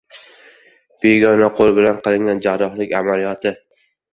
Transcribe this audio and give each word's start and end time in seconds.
Begona 1.03 1.51
qoʻl 1.61 1.71
bilan 1.81 2.01
qilingan 2.09 2.43
jarrohlik 2.47 2.99
amaliyoti. 3.03 3.57